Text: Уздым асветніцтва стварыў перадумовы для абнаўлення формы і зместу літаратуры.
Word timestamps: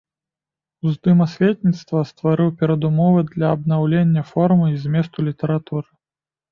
Уздым 0.91 1.21
асветніцтва 1.25 1.99
стварыў 2.13 2.49
перадумовы 2.63 3.21
для 3.33 3.47
абнаўлення 3.59 4.21
формы 4.35 4.65
і 4.75 4.85
зместу 4.87 5.17
літаратуры. 5.31 5.89